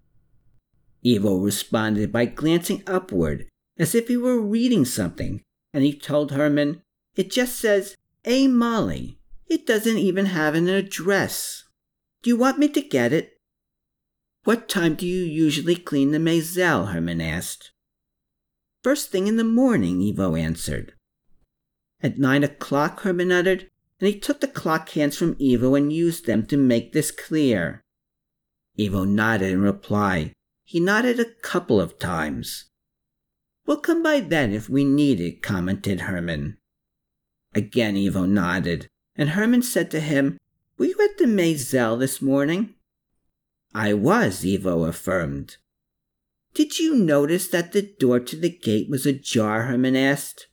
Ivo 1.05 1.37
responded 1.37 2.11
by 2.11 2.25
glancing 2.25 2.83
upward 2.87 3.47
as 3.77 3.95
if 3.95 4.09
he 4.09 4.17
were 4.17 4.41
reading 4.41 4.83
something, 4.83 5.41
and 5.73 5.83
he 5.83 5.93
told 5.93 6.31
Hermann, 6.31 6.81
It 7.15 7.31
just 7.31 7.57
says 7.57 7.95
A. 8.25 8.47
Molly. 8.47 9.19
It 9.47 9.65
doesn't 9.65 9.97
even 9.97 10.27
have 10.27 10.53
an 10.53 10.67
address. 10.67 11.63
Do 12.21 12.29
you 12.29 12.37
want 12.37 12.59
me 12.59 12.67
to 12.69 12.81
get 12.81 13.13
it? 13.13 13.38
What 14.43 14.69
time 14.69 14.95
do 14.95 15.05
you 15.05 15.23
usually 15.23 15.75
clean 15.75 16.11
the 16.11 16.17
Maisel? 16.17 16.91
Hermann 16.91 17.21
asked. 17.21 17.71
First 18.83 19.11
thing 19.11 19.27
in 19.27 19.35
the 19.35 19.43
morning, 19.43 20.01
Ivo 20.01 20.35
answered. 20.35 20.93
At 22.01 22.17
nine 22.17 22.45
o'clock, 22.45 23.01
Hermann 23.01 23.31
uttered, 23.31 23.69
and 23.99 24.07
he 24.07 24.17
took 24.17 24.39
the 24.39 24.47
clock 24.47 24.89
hands 24.89 25.17
from 25.17 25.35
Ivo 25.41 25.75
and 25.75 25.91
used 25.91 26.25
them 26.25 26.45
to 26.45 26.55
make 26.55 26.93
this 26.93 27.11
clear. 27.11 27.81
Ivo 28.79 29.03
nodded 29.03 29.51
in 29.51 29.61
reply. 29.61 30.31
He 30.63 30.79
nodded 30.79 31.19
a 31.19 31.33
couple 31.41 31.81
of 31.81 31.99
times. 31.99 32.69
We'll 33.65 33.81
come 33.81 34.01
by 34.01 34.21
then 34.21 34.53
if 34.53 34.69
we 34.69 34.85
need 34.85 35.19
it, 35.19 35.41
commented 35.41 36.01
Hermann. 36.01 36.57
Again 37.53 37.97
Ivo 37.97 38.25
nodded, 38.25 38.87
and 39.17 39.31
Hermann 39.31 39.63
said 39.63 39.91
to 39.91 39.99
him, 39.99 40.37
Were 40.77 40.85
you 40.85 40.95
at 41.03 41.17
the 41.17 41.25
Maisel 41.25 41.99
this 41.99 42.21
morning? 42.21 42.75
I 43.73 43.93
was, 43.93 44.45
Ivo 44.45 44.83
affirmed. 44.83 45.57
Did 46.53 46.79
you 46.79 46.95
notice 46.95 47.47
that 47.49 47.71
the 47.71 47.81
door 47.81 48.19
to 48.19 48.35
the 48.35 48.49
gate 48.49 48.89
was 48.89 49.05
ajar? 49.05 49.63
Hermann 49.63 49.95
asked. 49.95 50.47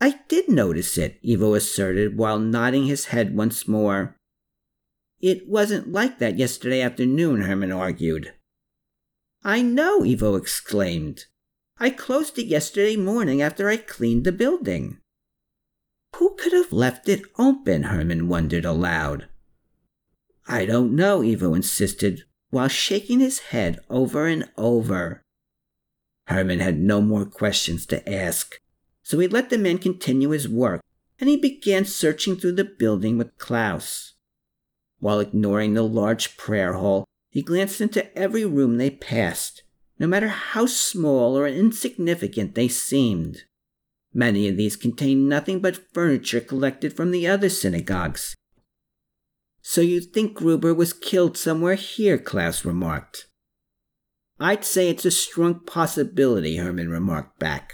I 0.00 0.20
did 0.28 0.48
notice 0.48 0.96
it, 0.96 1.18
Ivo 1.28 1.54
asserted 1.54 2.16
while 2.16 2.38
nodding 2.38 2.86
his 2.86 3.06
head 3.06 3.36
once 3.36 3.66
more. 3.66 4.16
It 5.20 5.48
wasn't 5.48 5.92
like 5.92 6.18
that 6.18 6.38
yesterday 6.38 6.82
afternoon, 6.82 7.42
Hermann 7.42 7.72
argued. 7.72 8.34
I 9.42 9.62
know, 9.62 10.04
Ivo 10.04 10.36
exclaimed. 10.36 11.24
I 11.78 11.90
closed 11.90 12.38
it 12.38 12.46
yesterday 12.46 12.96
morning 12.96 13.42
after 13.42 13.68
I 13.68 13.76
cleaned 13.76 14.24
the 14.24 14.32
building. 14.32 14.98
Who 16.16 16.36
could 16.38 16.52
have 16.52 16.72
left 16.72 17.08
it 17.08 17.22
open? 17.38 17.84
Hermann 17.84 18.28
wondered 18.28 18.64
aloud. 18.64 19.28
I 20.46 20.66
don't 20.66 20.94
know, 20.94 21.22
Ivo 21.22 21.54
insisted, 21.54 22.24
while 22.50 22.68
shaking 22.68 23.20
his 23.20 23.38
head 23.38 23.78
over 23.88 24.26
and 24.26 24.48
over. 24.56 25.22
Hermann 26.26 26.60
had 26.60 26.78
no 26.78 27.00
more 27.00 27.26
questions 27.26 27.86
to 27.86 28.08
ask, 28.10 28.60
so 29.02 29.18
he 29.18 29.28
let 29.28 29.50
the 29.50 29.58
man 29.58 29.78
continue 29.78 30.30
his 30.30 30.48
work 30.48 30.80
and 31.20 31.28
he 31.28 31.36
began 31.36 31.84
searching 31.84 32.36
through 32.36 32.52
the 32.52 32.64
building 32.64 33.18
with 33.18 33.38
Klaus. 33.38 34.14
While 34.98 35.20
ignoring 35.20 35.74
the 35.74 35.82
large 35.82 36.36
prayer 36.36 36.74
hall, 36.74 37.04
he 37.30 37.42
glanced 37.42 37.80
into 37.80 38.16
every 38.16 38.44
room 38.44 38.76
they 38.76 38.90
passed, 38.90 39.62
no 39.98 40.06
matter 40.06 40.28
how 40.28 40.66
small 40.66 41.36
or 41.36 41.46
insignificant 41.46 42.54
they 42.54 42.68
seemed. 42.68 43.44
Many 44.12 44.48
of 44.48 44.56
these 44.56 44.76
contained 44.76 45.28
nothing 45.28 45.60
but 45.60 45.92
furniture 45.92 46.40
collected 46.40 46.92
from 46.92 47.10
the 47.10 47.26
other 47.26 47.48
synagogues. 47.48 48.34
So 49.66 49.80
you 49.80 50.02
think 50.02 50.34
Gruber 50.34 50.74
was 50.74 50.92
killed 50.92 51.38
somewhere 51.38 51.74
here, 51.74 52.18
Klaus 52.18 52.66
remarked. 52.66 53.28
I'd 54.38 54.62
say 54.62 54.90
it's 54.90 55.06
a 55.06 55.10
strong 55.10 55.60
possibility, 55.60 56.58
Hermann 56.58 56.90
remarked 56.90 57.38
back. 57.38 57.72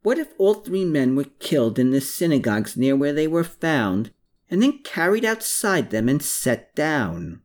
What 0.00 0.18
if 0.18 0.28
all 0.38 0.54
three 0.54 0.86
men 0.86 1.14
were 1.16 1.26
killed 1.38 1.78
in 1.78 1.90
the 1.90 2.00
synagogues 2.00 2.78
near 2.78 2.96
where 2.96 3.12
they 3.12 3.28
were 3.28 3.44
found, 3.44 4.10
and 4.50 4.62
then 4.62 4.80
carried 4.82 5.22
outside 5.22 5.90
them 5.90 6.08
and 6.08 6.22
set 6.22 6.74
down? 6.74 7.42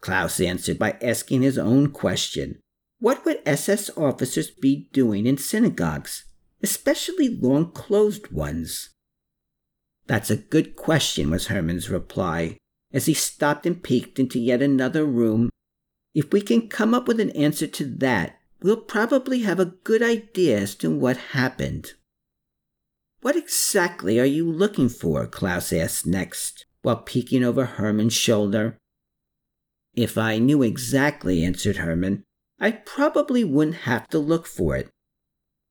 Klaus 0.00 0.40
answered 0.40 0.78
by 0.78 0.96
asking 1.02 1.42
his 1.42 1.58
own 1.58 1.90
question. 1.90 2.58
What 3.00 3.22
would 3.26 3.42
SS 3.44 3.90
officers 3.98 4.50
be 4.50 4.88
doing 4.94 5.26
in 5.26 5.36
synagogues, 5.36 6.24
especially 6.62 7.28
long 7.28 7.70
closed 7.70 8.32
ones? 8.32 8.94
That's 10.06 10.30
a 10.30 10.36
good 10.36 10.74
question, 10.74 11.30
was 11.30 11.48
Hermann's 11.48 11.90
reply, 11.90 12.56
as 12.92 13.06
he 13.06 13.14
stopped 13.14 13.66
and 13.66 13.82
peeked 13.82 14.18
into 14.18 14.38
yet 14.38 14.62
another 14.62 15.04
room. 15.04 15.50
If 16.14 16.32
we 16.32 16.40
can 16.40 16.68
come 16.68 16.94
up 16.94 17.06
with 17.06 17.20
an 17.20 17.30
answer 17.30 17.66
to 17.66 17.84
that, 17.96 18.38
we'll 18.62 18.80
probably 18.80 19.40
have 19.42 19.60
a 19.60 19.74
good 19.84 20.02
idea 20.02 20.58
as 20.58 20.74
to 20.76 20.90
what 20.90 21.16
happened. 21.16 21.92
What 23.20 23.36
exactly 23.36 24.18
are 24.18 24.24
you 24.24 24.50
looking 24.50 24.88
for? 24.88 25.26
Klaus 25.26 25.72
asked 25.72 26.06
next, 26.06 26.66
while 26.82 26.96
peeking 26.96 27.44
over 27.44 27.64
Hermann's 27.64 28.14
shoulder. 28.14 28.78
If 29.94 30.16
I 30.16 30.38
knew 30.38 30.62
exactly, 30.62 31.44
answered 31.44 31.78
Hermann, 31.78 32.22
I 32.60 32.70
probably 32.70 33.44
wouldn't 33.44 33.78
have 33.78 34.08
to 34.08 34.18
look 34.18 34.46
for 34.46 34.76
it. 34.76 34.88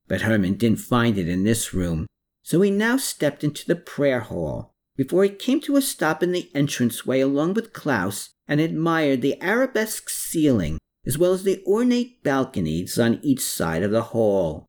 But 0.06 0.22
Hermann 0.22 0.54
didn't 0.54 0.80
find 0.80 1.18
it 1.18 1.28
in 1.28 1.44
this 1.44 1.74
room, 1.74 2.06
so 2.42 2.60
he 2.60 2.70
now 2.70 2.96
stepped 2.96 3.42
into 3.42 3.66
the 3.66 3.76
prayer 3.76 4.20
hall 4.20 4.72
before 4.98 5.22
he 5.22 5.30
came 5.30 5.60
to 5.60 5.76
a 5.76 5.80
stop 5.80 6.22
in 6.22 6.32
the 6.32 6.50
entranceway 6.54 7.20
along 7.20 7.54
with 7.54 7.72
Klaus 7.72 8.30
and 8.46 8.60
admired 8.60 9.22
the 9.22 9.40
arabesque 9.40 10.10
ceiling 10.10 10.78
as 11.06 11.16
well 11.16 11.32
as 11.32 11.44
the 11.44 11.62
ornate 11.64 12.22
balconies 12.22 12.98
on 12.98 13.20
each 13.22 13.40
side 13.40 13.82
of 13.82 13.92
the 13.92 14.02
hall. 14.02 14.66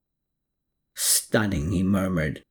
Stunning, 0.96 1.72
he 1.72 1.84
murmured. 1.84 2.44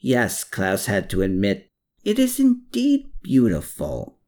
Yes, 0.00 0.44
Klaus 0.44 0.86
had 0.86 1.10
to 1.10 1.22
admit, 1.22 1.68
it 2.04 2.18
is 2.18 2.38
indeed 2.38 3.10
beautiful. 3.22 4.18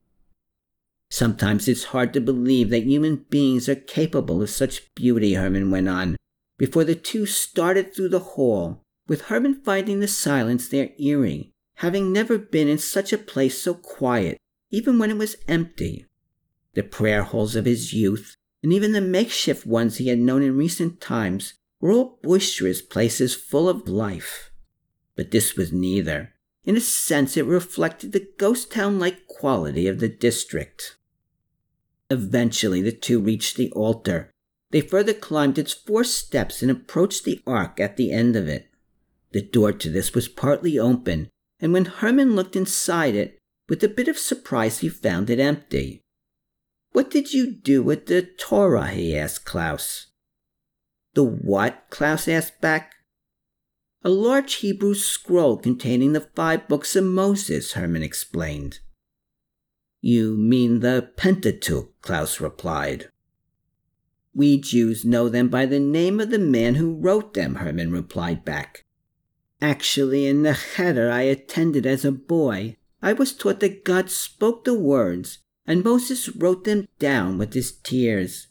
Sometimes 1.10 1.68
it's 1.68 1.84
hard 1.84 2.12
to 2.12 2.20
believe 2.20 2.70
that 2.70 2.84
human 2.84 3.24
beings 3.30 3.68
are 3.68 3.76
capable 3.76 4.42
of 4.42 4.50
such 4.50 4.92
beauty, 4.94 5.34
Hermann 5.34 5.70
went 5.70 5.88
on, 5.88 6.16
before 6.58 6.84
the 6.84 6.94
two 6.94 7.26
started 7.26 7.94
through 7.94 8.10
the 8.10 8.20
hall, 8.20 8.82
with 9.08 9.22
Hermann 9.22 9.62
finding 9.62 10.00
the 10.00 10.08
silence 10.08 10.68
there 10.68 10.90
eerie, 10.98 11.49
having 11.80 12.12
never 12.12 12.36
been 12.36 12.68
in 12.68 12.76
such 12.76 13.10
a 13.10 13.16
place 13.16 13.62
so 13.62 13.72
quiet, 13.72 14.36
even 14.70 14.98
when 14.98 15.10
it 15.10 15.16
was 15.16 15.36
empty. 15.48 16.04
The 16.74 16.82
prayer 16.82 17.22
halls 17.22 17.56
of 17.56 17.64
his 17.64 17.94
youth, 17.94 18.36
and 18.62 18.70
even 18.70 18.92
the 18.92 19.00
makeshift 19.00 19.64
ones 19.64 19.96
he 19.96 20.08
had 20.08 20.18
known 20.18 20.42
in 20.42 20.58
recent 20.58 21.00
times 21.00 21.54
were 21.80 21.90
all 21.90 22.18
boisterous 22.22 22.82
places 22.82 23.34
full 23.34 23.66
of 23.66 23.88
life. 23.88 24.50
But 25.16 25.30
this 25.30 25.56
was 25.56 25.72
neither. 25.72 26.34
In 26.64 26.76
a 26.76 26.80
sense, 26.80 27.38
it 27.38 27.46
reflected 27.46 28.12
the 28.12 28.28
ghost 28.36 28.70
town 28.70 28.98
like 28.98 29.26
quality 29.26 29.86
of 29.86 30.00
the 30.00 30.08
district. 30.08 30.98
Eventually, 32.10 32.82
the 32.82 32.92
two 32.92 33.20
reached 33.20 33.56
the 33.56 33.72
altar. 33.72 34.30
They 34.70 34.82
further 34.82 35.14
climbed 35.14 35.56
its 35.56 35.72
four 35.72 36.04
steps 36.04 36.60
and 36.60 36.70
approached 36.70 37.24
the 37.24 37.40
ark 37.46 37.80
at 37.80 37.96
the 37.96 38.12
end 38.12 38.36
of 38.36 38.48
it. 38.48 38.68
The 39.32 39.40
door 39.40 39.72
to 39.72 39.88
this 39.88 40.12
was 40.12 40.28
partly 40.28 40.78
open, 40.78 41.30
and 41.60 41.72
when 41.72 41.84
Hermann 41.84 42.34
looked 42.34 42.56
inside 42.56 43.14
it, 43.14 43.38
with 43.68 43.84
a 43.84 43.88
bit 43.88 44.08
of 44.08 44.18
surprise 44.18 44.78
he 44.78 44.88
found 44.88 45.30
it 45.30 45.38
empty. 45.38 46.00
What 46.92 47.10
did 47.10 47.32
you 47.32 47.52
do 47.52 47.82
with 47.82 48.06
the 48.06 48.22
Torah? 48.22 48.88
he 48.88 49.16
asked 49.16 49.44
Klaus. 49.44 50.08
The 51.14 51.22
what? 51.22 51.84
Klaus 51.90 52.26
asked 52.26 52.60
back. 52.60 52.94
A 54.02 54.08
large 54.08 54.54
Hebrew 54.54 54.94
scroll 54.94 55.58
containing 55.58 56.14
the 56.14 56.28
five 56.34 56.66
books 56.66 56.96
of 56.96 57.04
Moses, 57.04 57.72
Hermann 57.72 58.02
explained. 58.02 58.80
You 60.00 60.36
mean 60.36 60.80
the 60.80 61.10
Pentateuch, 61.16 62.00
Klaus 62.00 62.40
replied. 62.40 63.10
We 64.34 64.58
Jews 64.58 65.04
know 65.04 65.28
them 65.28 65.48
by 65.48 65.66
the 65.66 65.80
name 65.80 66.20
of 66.20 66.30
the 66.30 66.38
man 66.38 66.76
who 66.76 66.94
wrote 66.94 67.34
them, 67.34 67.56
Hermann 67.56 67.92
replied 67.92 68.44
back. 68.44 68.84
Actually, 69.62 70.26
in 70.26 70.42
the 70.42 70.54
cheder 70.54 71.10
I 71.10 71.22
attended 71.22 71.86
as 71.86 72.04
a 72.04 72.12
boy, 72.12 72.76
I 73.02 73.12
was 73.12 73.32
taught 73.32 73.60
that 73.60 73.84
God 73.84 74.10
spoke 74.10 74.64
the 74.64 74.74
words 74.74 75.38
and 75.66 75.84
Moses 75.84 76.28
wrote 76.34 76.64
them 76.64 76.88
down 76.98 77.38
with 77.38 77.54
his 77.54 77.72
tears. 77.72 78.48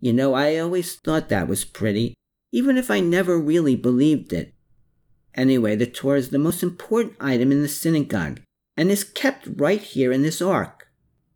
You 0.00 0.12
know, 0.12 0.34
I 0.34 0.56
always 0.56 0.96
thought 0.96 1.28
that 1.28 1.48
was 1.48 1.64
pretty, 1.64 2.14
even 2.50 2.76
if 2.76 2.90
I 2.90 3.00
never 3.00 3.38
really 3.38 3.76
believed 3.76 4.32
it. 4.32 4.54
Anyway, 5.34 5.76
the 5.76 5.86
Torah 5.86 6.18
is 6.18 6.30
the 6.30 6.38
most 6.38 6.62
important 6.62 7.16
item 7.20 7.52
in 7.52 7.62
the 7.62 7.68
synagogue 7.68 8.40
and 8.76 8.90
is 8.90 9.04
kept 9.04 9.48
right 9.56 9.80
here 9.80 10.12
in 10.12 10.22
this 10.22 10.42
ark. 10.42 10.88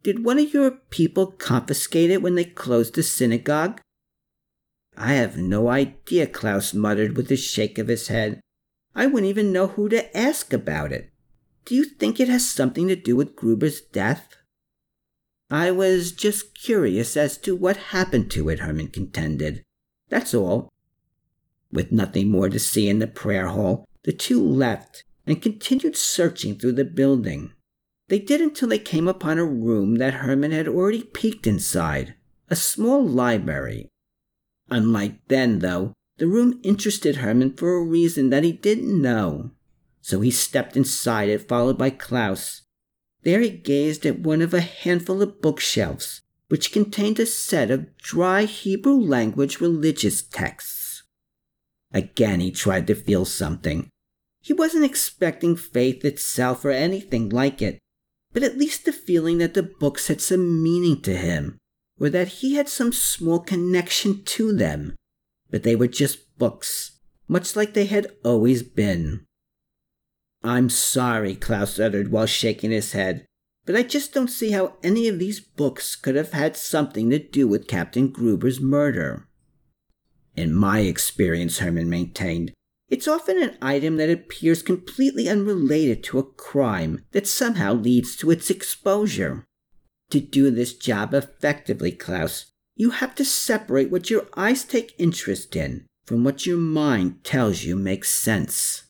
Did 0.02 0.24
one 0.24 0.38
of 0.38 0.52
your 0.52 0.70
people 0.90 1.32
confiscate 1.32 2.10
it 2.10 2.22
when 2.22 2.34
they 2.34 2.44
closed 2.44 2.94
the 2.94 3.02
synagogue? 3.02 3.80
I 4.96 5.14
have 5.14 5.36
no 5.36 5.68
idea, 5.68 6.26
Klaus 6.26 6.72
muttered 6.72 7.16
with 7.16 7.30
a 7.30 7.36
shake 7.36 7.78
of 7.78 7.88
his 7.88 8.08
head. 8.08 8.40
I 8.96 9.06
wouldn't 9.06 9.28
even 9.28 9.52
know 9.52 9.66
who 9.66 9.90
to 9.90 10.16
ask 10.16 10.54
about 10.54 10.90
it. 10.90 11.10
Do 11.66 11.74
you 11.74 11.84
think 11.84 12.18
it 12.18 12.28
has 12.28 12.48
something 12.48 12.88
to 12.88 12.96
do 12.96 13.14
with 13.14 13.36
Gruber's 13.36 13.82
death? 13.82 14.34
I 15.50 15.70
was 15.70 16.12
just 16.12 16.54
curious 16.58 17.16
as 17.16 17.36
to 17.38 17.54
what 17.54 17.76
happened 17.76 18.30
to 18.32 18.48
it, 18.48 18.60
Hermann 18.60 18.88
contended. 18.88 19.62
That's 20.08 20.32
all. 20.32 20.72
With 21.70 21.92
nothing 21.92 22.30
more 22.30 22.48
to 22.48 22.58
see 22.58 22.88
in 22.88 22.98
the 22.98 23.06
prayer 23.06 23.48
hall, 23.48 23.84
the 24.04 24.12
two 24.12 24.42
left 24.42 25.04
and 25.26 25.42
continued 25.42 25.96
searching 25.96 26.56
through 26.56 26.72
the 26.72 26.84
building. 26.84 27.52
They 28.08 28.18
did 28.18 28.40
until 28.40 28.68
they 28.68 28.78
came 28.78 29.08
upon 29.08 29.38
a 29.38 29.44
room 29.44 29.96
that 29.96 30.14
Hermann 30.14 30.52
had 30.52 30.68
already 30.68 31.02
peeked 31.02 31.46
inside 31.46 32.14
a 32.48 32.56
small 32.56 33.06
library. 33.06 33.88
Unlike 34.70 35.28
then, 35.28 35.58
though, 35.58 35.92
the 36.18 36.26
room 36.26 36.60
interested 36.62 37.16
Hermann 37.16 37.54
for 37.54 37.76
a 37.76 37.84
reason 37.84 38.30
that 38.30 38.44
he 38.44 38.52
didn't 38.52 39.00
know. 39.00 39.50
So 40.00 40.20
he 40.20 40.30
stepped 40.30 40.76
inside 40.76 41.28
it, 41.28 41.48
followed 41.48 41.76
by 41.76 41.90
Klaus, 41.90 42.62
there 43.26 43.40
he 43.40 43.50
gazed 43.50 44.06
at 44.06 44.20
one 44.20 44.40
of 44.40 44.54
a 44.54 44.60
handful 44.60 45.20
of 45.20 45.42
bookshelves, 45.42 46.22
which 46.46 46.70
contained 46.70 47.18
a 47.18 47.26
set 47.26 47.72
of 47.72 47.96
dry 47.98 48.44
Hebrew 48.44 48.94
language 48.94 49.60
religious 49.60 50.22
texts. 50.22 51.02
Again 51.92 52.38
he 52.38 52.52
tried 52.52 52.86
to 52.86 52.94
feel 52.94 53.24
something. 53.24 53.88
He 54.40 54.52
wasn't 54.52 54.84
expecting 54.84 55.56
faith 55.56 56.04
itself 56.04 56.64
or 56.64 56.70
anything 56.70 57.30
like 57.30 57.60
it, 57.60 57.80
but 58.32 58.44
at 58.44 58.56
least 58.56 58.84
the 58.84 58.92
feeling 58.92 59.38
that 59.38 59.54
the 59.54 59.64
books 59.64 60.06
had 60.06 60.20
some 60.20 60.62
meaning 60.62 61.02
to 61.02 61.16
him, 61.16 61.58
or 61.98 62.08
that 62.10 62.28
he 62.28 62.54
had 62.54 62.68
some 62.68 62.92
small 62.92 63.40
connection 63.40 64.22
to 64.22 64.52
them. 64.52 64.94
But 65.50 65.62
they 65.62 65.76
were 65.76 65.88
just 65.88 66.38
books, 66.38 66.98
much 67.28 67.56
like 67.56 67.74
they 67.74 67.86
had 67.86 68.08
always 68.24 68.62
been. 68.62 69.24
I'm 70.42 70.70
sorry, 70.70 71.34
Klaus 71.34 71.78
uttered 71.78 72.12
while 72.12 72.26
shaking 72.26 72.70
his 72.70 72.92
head, 72.92 73.26
but 73.64 73.74
I 73.74 73.82
just 73.82 74.12
don't 74.12 74.28
see 74.28 74.52
how 74.52 74.76
any 74.82 75.08
of 75.08 75.18
these 75.18 75.40
books 75.40 75.96
could 75.96 76.14
have 76.14 76.32
had 76.32 76.56
something 76.56 77.10
to 77.10 77.18
do 77.18 77.48
with 77.48 77.66
Captain 77.66 78.08
Gruber's 78.08 78.60
murder. 78.60 79.28
In 80.36 80.54
my 80.54 80.80
experience, 80.80 81.58
Hermann 81.58 81.88
maintained, 81.88 82.52
it's 82.88 83.08
often 83.08 83.42
an 83.42 83.56
item 83.60 83.96
that 83.96 84.10
appears 84.10 84.62
completely 84.62 85.28
unrelated 85.28 86.04
to 86.04 86.18
a 86.20 86.22
crime 86.22 87.04
that 87.10 87.26
somehow 87.26 87.72
leads 87.72 88.14
to 88.16 88.30
its 88.30 88.50
exposure. 88.50 89.44
To 90.10 90.20
do 90.20 90.50
this 90.52 90.74
job 90.74 91.12
effectively, 91.12 91.90
Klaus, 91.90 92.52
you 92.76 92.90
have 92.90 93.14
to 93.14 93.24
separate 93.24 93.90
what 93.90 94.10
your 94.10 94.26
eyes 94.36 94.62
take 94.64 94.94
interest 94.98 95.56
in 95.56 95.86
from 96.04 96.22
what 96.22 96.46
your 96.46 96.58
mind 96.58 97.24
tells 97.24 97.64
you 97.64 97.74
makes 97.74 98.10
sense. 98.10 98.84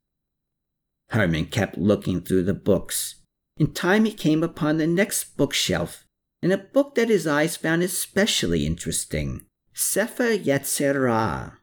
Hermann 1.11 1.47
kept 1.47 1.79
looking 1.79 2.21
through 2.21 2.43
the 2.43 2.55
books. 2.55 3.23
In 3.57 3.73
time, 3.73 4.05
he 4.05 4.13
came 4.13 4.43
upon 4.43 4.77
the 4.77 4.87
next 4.87 5.37
bookshelf, 5.37 6.05
and 6.43 6.53
a 6.53 6.59
book 6.59 6.95
that 6.97 7.09
his 7.09 7.27
eyes 7.27 7.57
found 7.57 7.83
especially 7.83 8.67
interesting 8.67 9.47
Sefer 9.73 10.37
Yetzirah. 10.37 11.57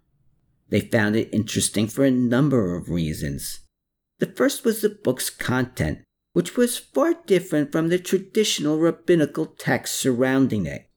They 0.70 0.80
found 0.80 1.16
it 1.16 1.30
interesting 1.32 1.88
for 1.88 2.06
a 2.06 2.12
number 2.12 2.76
of 2.76 2.90
reasons. 2.90 3.60
The 4.20 4.28
first 4.28 4.64
was 4.64 4.82
the 4.82 4.90
book's 4.90 5.30
content, 5.30 6.00
which 6.32 6.56
was 6.56 6.78
far 6.78 7.16
different 7.26 7.72
from 7.72 7.90
the 7.90 8.00
traditional 8.00 8.80
rabbinical 8.80 9.46
text 9.46 9.96
surrounding 9.96 10.66
it. 10.66 10.88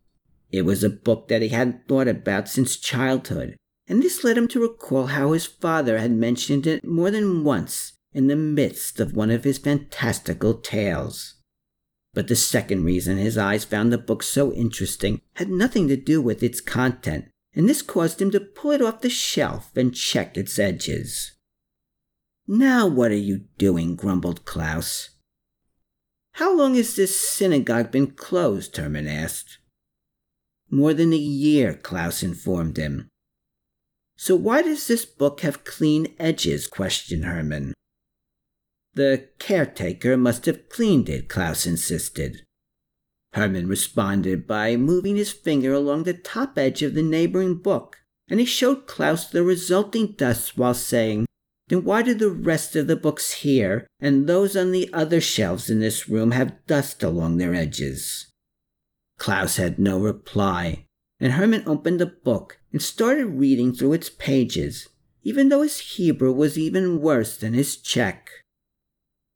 It 0.50 0.62
was 0.62 0.85
a 0.85 0.91
book 0.91 1.29
that 1.29 1.43
he 1.43 1.49
hadn't 1.49 1.88
thought 1.88 2.09
about 2.09 2.49
since 2.49 2.76
childhood, 2.76 3.57
and 3.88 4.03
this 4.03 4.25
led 4.25 4.38
him 4.38 4.49
to 4.49 4.61
recall 4.61 5.07
how 5.07 5.33
his 5.33 5.47
father 5.47 5.99
had 5.99 6.12
mentioned 6.12 6.67
it 6.67 6.85
more 6.85 7.11
than 7.11 7.45
once 7.45 7.93
in 8.12 8.29
the 8.29 8.37
midst 8.37 9.00
of 9.00 9.15
one 9.15 9.31
of 9.31 9.45
his 9.45 9.59
fantastical 9.59 10.55
tales. 10.55 11.35
But 12.15 12.29
the 12.29 12.37
second 12.37 12.85
reason 12.85 13.19
his 13.19 13.37
eyes 13.37 13.65
found 13.65 13.93
the 13.93 13.99
book 13.99 14.23
so 14.23 14.53
interesting 14.53 15.21
had 15.35 15.50
nothing 15.50 15.88
to 15.88 15.97
do 15.97 16.23
with 16.23 16.43
its 16.43 16.61
content, 16.61 17.26
and 17.55 17.69
this 17.69 17.83
caused 17.83 18.23
him 18.23 18.31
to 18.31 18.41
pull 18.41 18.71
it 18.71 18.81
off 18.81 19.03
the 19.03 19.11
shelf 19.11 19.76
and 19.76 19.95
check 19.95 20.37
its 20.37 20.59
edges. 20.59 21.33
Now 22.47 22.87
what 22.87 23.11
are 23.11 23.15
you 23.15 23.45
doing? 23.59 23.97
grumbled 23.97 24.45
Klaus. 24.45 25.11
How 26.33 26.57
long 26.57 26.75
has 26.76 26.97
this 26.97 27.19
synagogue 27.19 27.91
been 27.91 28.12
closed? 28.12 28.76
Hermann 28.76 29.09
asked. 29.09 29.59
More 30.70 30.94
than 30.94 31.12
a 31.12 31.16
year, 31.16 31.75
Klaus 31.75 32.23
informed 32.23 32.76
him. 32.76 33.08
So 34.16 34.35
why 34.35 34.62
does 34.62 34.87
this 34.87 35.04
book 35.04 35.40
have 35.40 35.64
clean 35.64 36.14
edges? 36.18 36.66
questioned 36.66 37.25
Hermann. 37.25 37.75
The 38.94 39.28
caretaker 39.38 40.16
must 40.16 40.46
have 40.46 40.68
cleaned 40.68 41.08
it, 41.08 41.28
Klaus 41.28 41.66
insisted. 41.66 42.42
Hermann 43.35 43.68
responded 43.68 44.46
by 44.46 44.76
moving 44.76 45.16
his 45.16 45.32
finger 45.32 45.75
along 45.75 46.04
the 46.04 46.14
top 46.14 46.56
edge 46.56 46.82
of 46.82 46.94
the 46.94 47.02
neighboring 47.02 47.56
book, 47.56 47.99
and 48.28 48.40
he 48.40 48.46
showed 48.46 48.87
Klaus 48.87 49.28
the 49.28 49.42
resulting 49.42 50.12
dust 50.12 50.56
while 50.56 50.73
saying, 50.73 51.26
then 51.68 51.85
why 51.85 52.02
do 52.02 52.14
the 52.14 52.30
rest 52.30 52.76
of 52.76 52.87
the 52.87 52.96
books 52.96 53.32
here 53.32 53.87
and 54.00 54.26
those 54.26 54.56
on 54.56 54.70
the 54.70 54.88
other 54.92 55.20
shelves 55.20 55.68
in 55.68 55.80
this 55.80 56.08
room 56.08 56.30
have 56.30 56.64
dust 56.66 57.02
along 57.02 57.37
their 57.37 57.54
edges? 57.54 58.25
Klaus 59.18 59.56
had 59.56 59.78
no 59.78 59.99
reply, 59.99 60.87
and 61.18 61.32
Hermann 61.32 61.64
opened 61.66 62.00
the 62.00 62.06
book 62.06 62.61
and 62.73 62.82
started 62.82 63.26
reading 63.26 63.73
through 63.73 63.94
its 63.94 64.11
pages, 64.11 64.88
even 65.23 65.49
though 65.49 65.62
his 65.62 65.78
Hebrew 65.78 66.32
was 66.32 66.58
even 66.58 67.00
worse 67.00 67.37
than 67.37 67.54
his 67.54 67.76
Czech. 67.76 68.28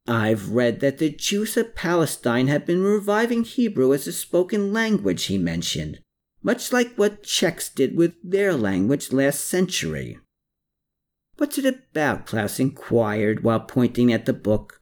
I've 0.07 0.49
read 0.49 0.79
that 0.79 0.97
the 0.97 1.09
Jews 1.09 1.57
of 1.57 1.75
Palestine 1.75 2.47
have 2.47 2.65
been 2.65 2.83
reviving 2.83 3.43
Hebrew 3.43 3.93
as 3.93 4.07
a 4.07 4.11
spoken 4.11 4.73
language, 4.73 5.25
he 5.25 5.37
mentioned, 5.37 5.99
much 6.41 6.71
like 6.71 6.95
what 6.95 7.23
Czechs 7.23 7.69
did 7.69 7.95
with 7.95 8.15
their 8.23 8.53
language 8.53 9.11
last 9.11 9.45
century. 9.45 10.17
What's 11.37 11.57
it 11.57 11.65
about? 11.65 12.25
Klaus 12.25 12.59
inquired 12.59 13.43
while 13.43 13.61
pointing 13.61 14.11
at 14.11 14.25
the 14.25 14.33
book. 14.33 14.80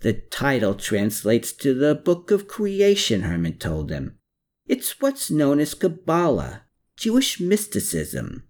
The 0.00 0.12
title 0.12 0.74
translates 0.74 1.52
to 1.54 1.74
the 1.74 1.94
Book 1.94 2.30
of 2.30 2.46
Creation, 2.48 3.22
Hermann 3.22 3.58
told 3.58 3.90
him. 3.90 4.18
It's 4.66 5.00
what's 5.00 5.30
known 5.30 5.60
as 5.60 5.74
Kabbalah, 5.74 6.62
Jewish 6.96 7.40
mysticism. 7.40 8.44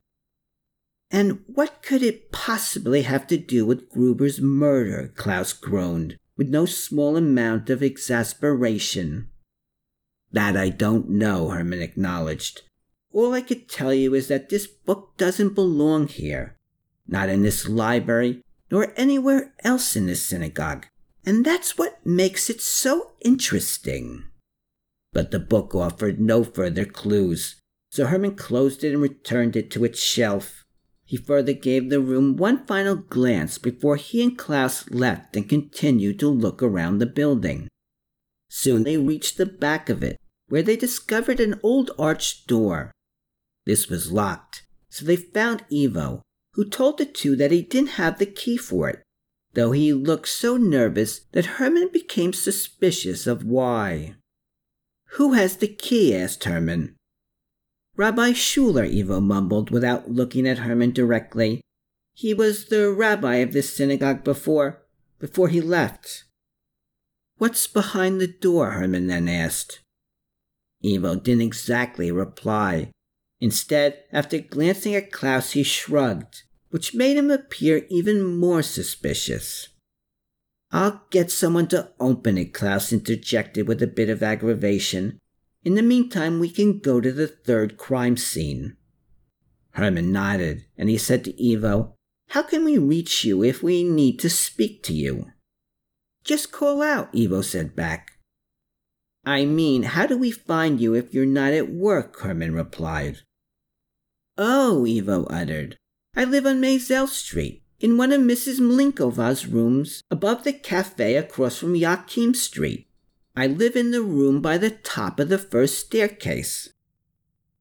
And 1.11 1.41
what 1.47 1.83
could 1.83 2.03
it 2.03 2.33
possibly 2.33 3.03
have 3.03 3.27
to 3.29 3.39
do 3.39 3.65
with 3.65 3.89
Gruber's 3.89 4.41
murder? 4.41 5.13
Klaus 5.17 5.53
groaned, 5.53 6.19
with 6.37 6.49
no 6.49 6.67
small 6.67 7.17
amount 7.17 7.71
of 7.71 7.83
exasperation. 7.83 9.29
That 10.31 10.57
I 10.57 10.69
don't 10.69 11.09
know, 11.09 11.49
Hermann 11.49 11.81
acknowledged. 11.81 12.63
All 13.13 13.33
I 13.33 13.41
could 13.41 13.69
tell 13.69 13.95
you 13.95 14.15
is 14.15 14.29
that 14.29 14.51
this 14.51 14.67
book 14.67 15.17
doesn't 15.17 15.55
belong 15.55 16.09
here 16.09 16.59
not 17.09 17.31
in 17.31 17.43
this 17.43 17.67
library, 17.67 18.43
nor 18.71 18.93
anywhere 18.97 19.55
else 19.65 19.97
in 19.97 20.07
this 20.07 20.23
synagogue. 20.23 20.87
And 21.29 21.45
that's 21.45 21.77
what 21.77 22.01
makes 22.07 22.49
it 22.49 22.63
so 22.63 23.11
interesting. 23.21 24.25
But 25.13 25.31
the 25.31 25.39
book 25.39 25.75
offered 25.75 26.19
no 26.19 26.43
further 26.43 26.87
clues, 26.87 27.61
so 27.91 28.07
Hermann 28.07 28.35
closed 28.35 28.83
it 28.83 28.95
and 28.95 29.03
returned 29.03 29.55
it 29.55 29.71
to 29.73 29.85
its 29.85 30.03
shelf. 30.03 30.65
He 31.05 31.19
further 31.19 31.53
gave 31.53 31.91
the 31.91 32.01
room 32.01 32.39
one 32.39 32.65
final 32.65 32.97
glance 32.97 33.59
before 33.59 33.97
he 33.97 34.23
and 34.23 34.39
Klaus 34.39 34.89
left 34.89 35.37
and 35.37 35.47
continued 35.47 36.19
to 36.21 36.31
look 36.31 36.63
around 36.63 36.97
the 36.97 37.05
building. 37.05 37.69
Soon 38.49 38.85
they 38.85 38.97
reached 38.97 39.37
the 39.37 39.45
back 39.45 39.91
of 39.91 40.03
it, 40.03 40.17
where 40.49 40.63
they 40.63 40.77
discovered 40.77 41.41
an 41.41 41.61
old 41.63 41.91
arched 41.99 42.47
door. 42.47 42.91
This 43.67 43.91
was 43.91 44.11
locked, 44.11 44.63
so 44.89 45.05
they 45.05 45.17
found 45.17 45.67
Ivo, 45.71 46.23
who 46.55 46.67
told 46.67 46.97
the 46.97 47.05
two 47.05 47.37
that 47.37 47.53
he 47.53 47.61
didn't 47.61 48.01
have 48.01 48.19
the 48.19 48.25
key 48.25 48.57
for 48.57 48.89
it, 48.89 49.03
though 49.55 49.73
he 49.73 49.93
looked 49.93 50.29
so 50.29 50.57
nervous 50.57 51.21
that 51.33 51.57
Hermann 51.57 51.91
became 51.93 52.33
suspicious 52.33 53.27
of 53.27 53.45
why. 53.45 54.15
Who 55.13 55.33
has 55.33 55.57
the 55.57 55.69
key? 55.69 56.15
asked 56.15 56.45
Hermann. 56.45 56.97
Rabbi 57.97 58.33
Schuler, 58.33 58.85
Ivo 58.85 59.21
mumbled 59.21 59.71
without 59.71 60.11
looking 60.11 60.47
at 60.47 60.59
Hermann 60.59 60.93
directly. 60.93 61.61
He 62.15 62.35
was 62.35 62.67
the 62.67 62.93
rabbi 62.93 63.37
of 63.37 63.53
this 63.53 63.75
synagogue 63.75 64.23
before, 64.23 64.83
before 65.19 65.49
he 65.49 65.61
left. 65.61 66.25
What's 67.39 67.67
behind 67.67 68.21
the 68.21 68.29
door? 68.29 68.73
Hermann 68.73 69.07
then 69.07 69.29
asked. 69.29 69.81
Ivo 70.85 71.17
didn't 71.17 71.43
exactly 71.43 72.13
reply. 72.13 72.91
Instead, 73.41 74.03
after 74.13 74.39
glancing 74.39 74.95
at 74.95 75.13
Klaus, 75.13 75.53
he 75.53 75.63
shrugged 75.63 76.43
which 76.71 76.95
made 76.95 77.17
him 77.17 77.31
appear 77.31 77.87
even 77.89 78.37
more 78.37 78.63
suspicious. 78.63 79.69
I'll 80.71 81.03
get 81.11 81.31
someone 81.31 81.67
to 81.69 81.93
open 81.99 82.37
it, 82.37 82.53
Klaus 82.53 82.93
interjected 82.93 83.67
with 83.67 83.83
a 83.83 83.87
bit 83.87 84.11
of 84.11 84.23
aggravation. 84.23 85.19
In 85.65 85.75
the 85.75 85.83
meantime, 85.83 86.41
we 86.41 86.51
can 86.51 86.79
go 86.79 87.01
to 87.01 87.11
the 87.11 87.27
third 87.27 87.79
crime 87.79 88.17
scene. 88.17 88.77
Hermann 89.73 90.13
nodded, 90.13 90.67
and 90.77 90.89
he 90.89 90.99
said 90.99 91.25
to 91.25 91.53
Ivo, 91.53 91.95
How 92.29 92.43
can 92.43 92.65
we 92.65 92.77
reach 92.77 93.25
you 93.25 93.43
if 93.43 93.63
we 93.63 93.83
need 93.83 94.19
to 94.21 94.29
speak 94.29 94.83
to 94.85 94.93
you? 94.93 95.27
Just 96.25 96.53
call 96.53 96.83
out, 96.83 97.09
Ivo 97.17 97.41
said 97.41 97.75
back. 97.75 98.13
I 99.25 99.45
mean, 99.45 99.85
how 99.85 100.07
do 100.07 100.19
we 100.19 100.31
find 100.31 100.81
you 100.81 100.95
if 100.95 101.15
you're 101.15 101.27
not 101.27 101.53
at 101.53 101.71
work? 101.71 102.21
Hermann 102.21 102.55
replied. 102.55 103.19
Oh, 104.37 104.87
Ivo 104.87 105.25
uttered. 105.25 105.77
I 106.19 106.25
live 106.25 106.47
on 106.47 106.61
Maisel 106.61 107.07
Street, 107.07 107.63
in 107.79 107.97
one 107.97 108.11
of 108.11 108.21
Mrs. 108.21 108.59
Mlinkova's 108.59 109.47
rooms 109.47 110.03
above 110.11 110.43
the 110.43 110.53
cafe 110.53 111.15
across 111.15 111.59
from 111.59 111.77
Yakim 111.77 112.35
Street. 112.35 112.89
I 113.37 113.47
live 113.47 113.77
in 113.77 113.93
the 113.93 114.03
room 114.03 114.43
by 114.43 114.59
the 114.59 114.71
top 114.71 115.21
of 115.21 115.29
the 115.29 115.39
first 115.39 115.79
staircase. 115.79 116.71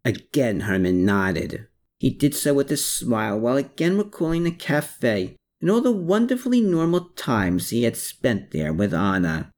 Again 0.04 0.62
Hermann 0.62 1.06
nodded. 1.06 1.68
He 2.00 2.10
did 2.10 2.34
so 2.34 2.56
with 2.56 2.72
a 2.72 2.78
smile 2.78 3.40
while 3.40 3.58
again 3.58 3.96
recalling 3.96 4.44
the 4.44 4.50
cafe 4.50 5.36
and 5.62 5.70
all 5.70 5.82
the 5.82 5.92
wonderfully 5.92 6.60
normal 6.60 7.10
times 7.16 7.70
he 7.70 7.84
had 7.84 7.96
spent 7.96 8.50
there 8.50 8.74
with 8.74 8.92
Anna. 8.92 9.52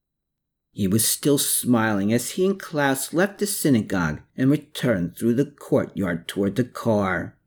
He 0.73 0.89
was 0.89 1.07
still 1.07 1.37
smiling 1.37 2.11
as 2.11 2.31
he 2.31 2.45
and 2.45 2.59
Klaus 2.59 3.13
left 3.13 3.39
the 3.39 3.47
synagogue 3.47 4.19
and 4.35 4.51
returned 4.51 5.15
through 5.15 5.35
the 5.35 5.45
courtyard 5.45 6.27
toward 6.27 6.57
the 6.57 6.65
car. 6.65 7.37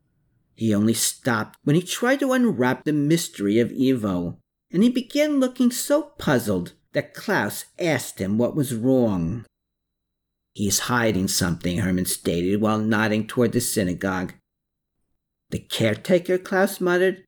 He 0.54 0.74
only 0.74 0.94
stopped 0.94 1.58
when 1.64 1.76
he 1.76 1.82
tried 1.82 2.20
to 2.20 2.32
unwrap 2.32 2.84
the 2.84 2.92
mystery 2.92 3.58
of 3.58 3.72
Ivo, 3.72 4.38
and 4.70 4.82
he 4.82 4.88
began 4.88 5.40
looking 5.40 5.70
so 5.70 6.02
puzzled 6.18 6.74
that 6.92 7.14
Klaus 7.14 7.66
asked 7.78 8.18
him 8.18 8.38
what 8.38 8.54
was 8.54 8.74
wrong. 8.74 9.44
He's 10.52 10.80
hiding 10.80 11.28
something, 11.28 11.78
Hermann 11.78 12.06
stated 12.06 12.60
while 12.60 12.78
nodding 12.78 13.26
toward 13.26 13.52
the 13.52 13.60
synagogue. 13.60 14.34
The 15.50 15.58
caretaker, 15.58 16.38
Klaus 16.38 16.80
muttered. 16.80 17.24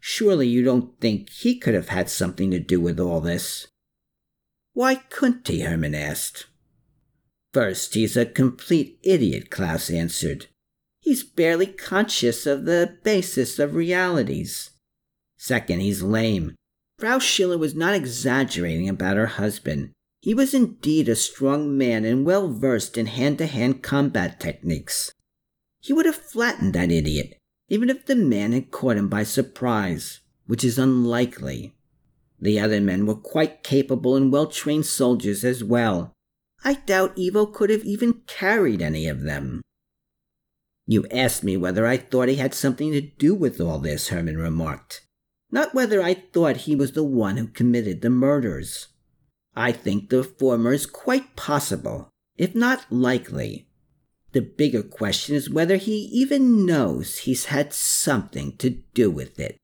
Surely 0.00 0.48
you 0.48 0.62
don't 0.64 1.00
think 1.00 1.30
he 1.30 1.58
could 1.58 1.74
have 1.74 1.88
had 1.88 2.10
something 2.10 2.50
to 2.50 2.60
do 2.60 2.80
with 2.80 3.00
all 3.00 3.20
this? 3.20 3.68
Why 4.72 4.96
couldn't 4.96 5.46
he? 5.48 5.60
Hermann 5.60 5.94
asked. 5.94 6.46
First, 7.52 7.94
he's 7.94 8.16
a 8.16 8.26
complete 8.26 8.98
idiot, 9.04 9.50
Klaus 9.50 9.88
answered. 9.88 10.46
He's 11.04 11.22
barely 11.22 11.66
conscious 11.66 12.46
of 12.46 12.64
the 12.64 12.96
basis 13.02 13.58
of 13.58 13.74
realities. 13.74 14.70
Second, 15.36 15.80
he's 15.80 16.02
lame. 16.02 16.54
Frau 16.98 17.18
Schiller 17.18 17.58
was 17.58 17.74
not 17.74 17.92
exaggerating 17.94 18.88
about 18.88 19.18
her 19.18 19.26
husband. 19.26 19.90
He 20.22 20.32
was 20.32 20.54
indeed 20.54 21.10
a 21.10 21.14
strong 21.14 21.76
man 21.76 22.06
and 22.06 22.24
well 22.24 22.48
versed 22.48 22.96
in 22.96 23.04
hand 23.04 23.36
to 23.36 23.46
hand 23.46 23.82
combat 23.82 24.40
techniques. 24.40 25.12
He 25.82 25.92
would 25.92 26.06
have 26.06 26.16
flattened 26.16 26.72
that 26.72 26.90
idiot, 26.90 27.36
even 27.68 27.90
if 27.90 28.06
the 28.06 28.16
man 28.16 28.52
had 28.52 28.70
caught 28.70 28.96
him 28.96 29.10
by 29.10 29.24
surprise, 29.24 30.20
which 30.46 30.64
is 30.64 30.78
unlikely. 30.78 31.74
The 32.40 32.58
other 32.58 32.80
men 32.80 33.04
were 33.04 33.14
quite 33.14 33.62
capable 33.62 34.16
and 34.16 34.32
well 34.32 34.46
trained 34.46 34.86
soldiers 34.86 35.44
as 35.44 35.62
well. 35.62 36.14
I 36.64 36.76
doubt 36.86 37.18
Ivo 37.20 37.44
could 37.44 37.68
have 37.68 37.84
even 37.84 38.22
carried 38.26 38.80
any 38.80 39.06
of 39.06 39.20
them. 39.20 39.60
You 40.86 41.06
asked 41.10 41.42
me 41.42 41.56
whether 41.56 41.86
I 41.86 41.96
thought 41.96 42.28
he 42.28 42.36
had 42.36 42.54
something 42.54 42.92
to 42.92 43.00
do 43.00 43.34
with 43.34 43.60
all 43.60 43.78
this, 43.78 44.08
Hermann 44.08 44.36
remarked. 44.36 45.02
Not 45.50 45.74
whether 45.74 46.02
I 46.02 46.14
thought 46.14 46.58
he 46.58 46.74
was 46.74 46.92
the 46.92 47.04
one 47.04 47.36
who 47.36 47.46
committed 47.46 48.02
the 48.02 48.10
murders. 48.10 48.88
I 49.56 49.72
think 49.72 50.10
the 50.10 50.24
former 50.24 50.72
is 50.72 50.86
quite 50.86 51.36
possible, 51.36 52.10
if 52.36 52.54
not 52.54 52.90
likely. 52.90 53.68
The 54.32 54.42
bigger 54.42 54.82
question 54.82 55.36
is 55.36 55.48
whether 55.48 55.76
he 55.76 55.96
even 56.12 56.66
knows 56.66 57.18
he's 57.18 57.46
had 57.46 57.72
something 57.72 58.56
to 58.56 58.70
do 58.92 59.10
with 59.10 59.38
it. 59.38 59.56